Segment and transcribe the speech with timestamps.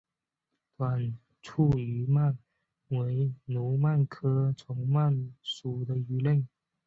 [0.77, 1.69] 短鳍虫
[2.07, 2.35] 鳗
[2.87, 6.43] 为蠕鳗科虫鳗属的鱼类。